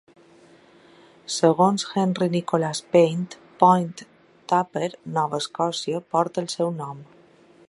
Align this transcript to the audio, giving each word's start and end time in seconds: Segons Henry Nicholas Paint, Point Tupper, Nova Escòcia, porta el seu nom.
Segons 1.33 1.85
Henry 1.91 2.29
Nicholas 2.37 2.81
Paint, 2.97 3.37
Point 3.65 4.03
Tupper, 4.53 4.91
Nova 5.19 5.45
Escòcia, 5.45 6.05
porta 6.17 6.45
el 6.47 6.55
seu 6.59 6.79
nom. 6.85 7.11